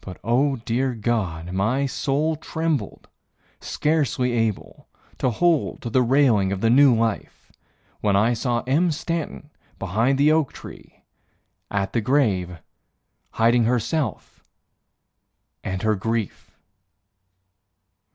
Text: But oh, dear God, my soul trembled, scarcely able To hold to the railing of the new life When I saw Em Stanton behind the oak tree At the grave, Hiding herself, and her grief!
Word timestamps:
But 0.00 0.16
oh, 0.24 0.56
dear 0.56 0.94
God, 0.94 1.52
my 1.52 1.84
soul 1.84 2.36
trembled, 2.36 3.06
scarcely 3.60 4.32
able 4.32 4.88
To 5.18 5.28
hold 5.28 5.82
to 5.82 5.90
the 5.90 6.00
railing 6.00 6.52
of 6.52 6.62
the 6.62 6.70
new 6.70 6.94
life 6.96 7.52
When 8.00 8.16
I 8.16 8.32
saw 8.32 8.62
Em 8.62 8.90
Stanton 8.90 9.50
behind 9.78 10.16
the 10.16 10.32
oak 10.32 10.54
tree 10.54 11.04
At 11.70 11.92
the 11.92 12.00
grave, 12.00 12.62
Hiding 13.32 13.64
herself, 13.64 14.42
and 15.62 15.82
her 15.82 15.96
grief! 15.96 16.50